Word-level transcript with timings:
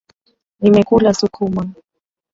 Nimekula 0.61 1.13
sukuma. 1.19 1.61